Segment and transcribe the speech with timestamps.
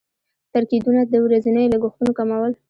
[0.53, 2.51] تر کېدونه د ورځنيو لګښتونو کمول.